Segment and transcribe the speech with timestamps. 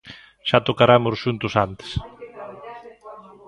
[0.49, 1.89] Xa tocaramos xuntos antes.